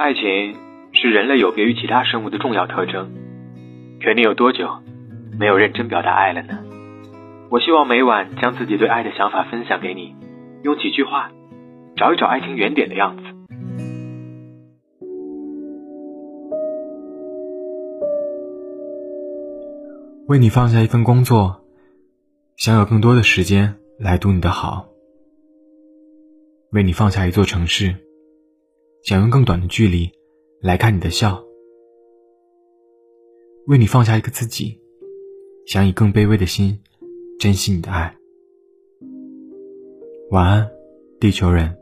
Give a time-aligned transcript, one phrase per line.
[0.00, 0.56] 爱情
[0.94, 3.12] 是人类有别于其他生物的重要特征。
[4.02, 4.66] 可你有多久
[5.38, 6.58] 没有认真表达爱了呢？
[7.50, 10.14] 我希望每晚将自己对爱的想法分享给你，
[10.62, 11.30] 用几句话
[11.96, 13.22] 找一找爱情原点的样子。
[20.28, 21.60] 为你放下一份工作，
[22.56, 24.86] 想有更多的时间来读你的好；
[26.72, 27.96] 为你放下一座城市，
[29.02, 30.10] 想用更短的距离
[30.60, 31.42] 来看你的笑；
[33.66, 34.78] 为你放下一个自己，
[35.66, 36.78] 想以更卑微的心
[37.38, 38.14] 珍惜你的爱。
[40.30, 40.70] 晚安，
[41.18, 41.79] 地球人。